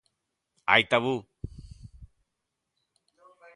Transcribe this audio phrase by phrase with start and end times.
[0.69, 1.13] Hai tabú.